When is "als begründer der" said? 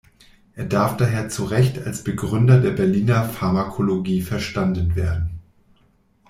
1.77-2.71